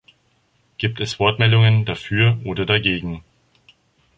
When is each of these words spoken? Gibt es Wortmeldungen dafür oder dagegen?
Gibt 0.79 0.99
es 0.99 1.19
Wortmeldungen 1.19 1.85
dafür 1.85 2.39
oder 2.43 2.65
dagegen? 2.65 3.23